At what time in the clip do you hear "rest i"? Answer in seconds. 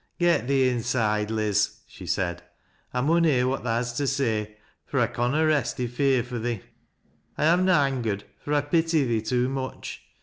5.45-5.85